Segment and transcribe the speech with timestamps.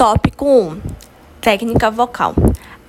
[0.00, 0.80] Tópico 1
[1.42, 2.34] Técnica vocal.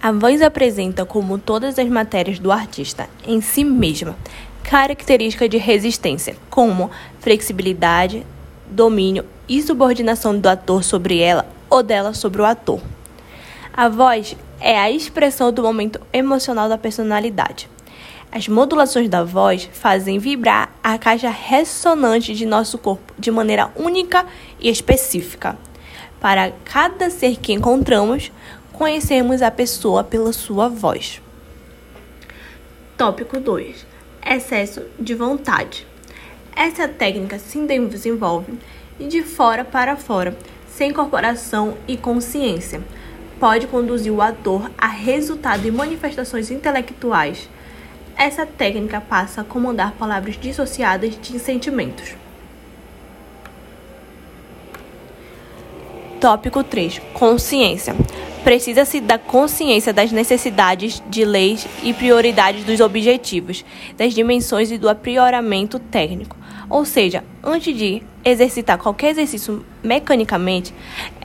[0.01, 4.15] A voz apresenta, como todas as matérias do artista, em si mesma,
[4.63, 6.89] características de resistência, como
[7.19, 8.25] flexibilidade,
[8.65, 12.79] domínio e subordinação do ator sobre ela ou dela sobre o ator.
[13.73, 17.69] A voz é a expressão do momento emocional da personalidade.
[18.31, 24.25] As modulações da voz fazem vibrar a caixa ressonante de nosso corpo de maneira única
[24.61, 25.57] e específica.
[26.21, 28.31] Para cada ser que encontramos,
[28.71, 31.19] conhecemos a pessoa pela sua voz.
[32.95, 33.87] Tópico 2:
[34.23, 35.87] Excesso de vontade.
[36.55, 38.53] Essa técnica se desenvolve
[38.99, 40.37] de fora para fora,
[40.69, 42.83] sem incorporação e consciência.
[43.39, 47.49] Pode conduzir o ator a resultado e manifestações intelectuais.
[48.15, 52.15] Essa técnica passa a comandar palavras dissociadas de sentimentos.
[56.21, 57.01] Tópico 3.
[57.15, 57.95] Consciência.
[58.43, 63.65] Precisa-se da consciência das necessidades de leis e prioridades dos objetivos,
[63.97, 66.37] das dimensões e do aprioramento técnico.
[66.69, 70.71] Ou seja, antes de exercitar qualquer exercício mecanicamente,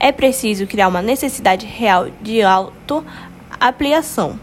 [0.00, 4.40] é preciso criar uma necessidade real de autoaplicação.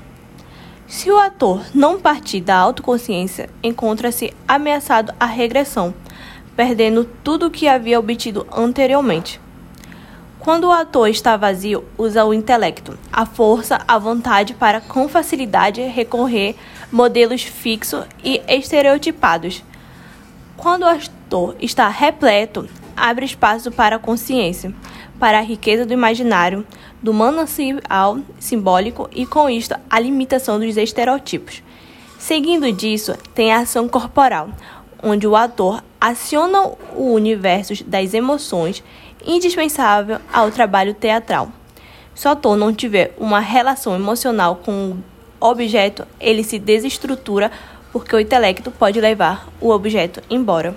[0.85, 5.95] Se o ator não partir da autoconsciência, encontra-se ameaçado à regressão,
[6.55, 9.41] perdendo tudo o que havia obtido anteriormente.
[10.43, 15.81] Quando o ator está vazio, usa o intelecto, a força, a vontade para com facilidade
[15.81, 16.57] recorrer
[16.91, 19.63] modelos fixos e estereotipados.
[20.57, 24.75] Quando o ator está repleto, abre espaço para a consciência,
[25.17, 26.67] para a riqueza do imaginário,
[27.01, 31.63] do manancial simbólico e com isto a limitação dos estereotipos.
[32.19, 34.49] Seguindo disso, tem a ação corporal,
[35.01, 36.63] onde o ator aciona
[36.97, 38.83] o universo das emoções
[39.25, 41.47] indispensável ao trabalho teatral.
[42.13, 44.97] Se o ator não tiver uma relação emocional com o
[45.39, 47.49] objeto, ele se desestrutura
[47.93, 50.75] porque o intelecto pode levar o objeto embora.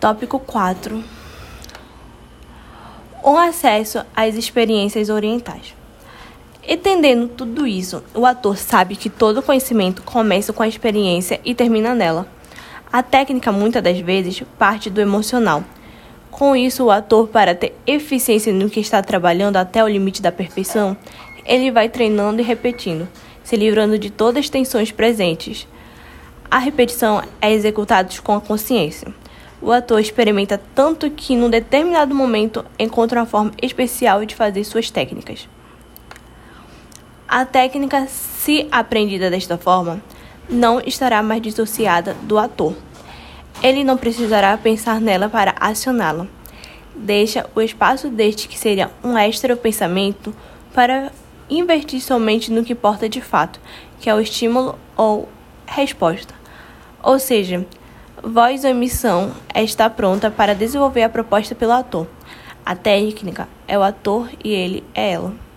[0.00, 1.04] Tópico 4
[3.22, 5.77] O acesso às experiências orientais.
[6.70, 11.94] Entendendo tudo isso, o ator sabe que todo conhecimento começa com a experiência e termina
[11.94, 12.28] nela.
[12.92, 15.64] A técnica, muitas das vezes, parte do emocional.
[16.30, 20.30] Com isso, o ator, para ter eficiência no que está trabalhando até o limite da
[20.30, 20.94] perfeição,
[21.46, 23.08] ele vai treinando e repetindo,
[23.42, 25.66] se livrando de todas as tensões presentes.
[26.50, 29.08] A repetição é executada com a consciência.
[29.62, 34.90] O ator experimenta tanto que, num determinado momento, encontra uma forma especial de fazer suas
[34.90, 35.48] técnicas.
[37.30, 40.00] A técnica, se aprendida desta forma,
[40.48, 42.74] não estará mais dissociada do ator.
[43.62, 46.26] Ele não precisará pensar nela para acioná-la.
[46.96, 50.34] Deixa o espaço deste que seria um extra pensamento
[50.72, 51.12] para
[51.50, 53.60] investir somente no que importa de fato,
[54.00, 55.28] que é o estímulo ou
[55.66, 56.34] resposta.
[57.02, 57.66] Ou seja,
[58.22, 62.06] voz ou emissão está pronta para desenvolver a proposta pelo ator.
[62.64, 65.47] A técnica é o ator e ele é ela.